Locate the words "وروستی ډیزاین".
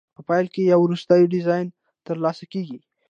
0.83-1.67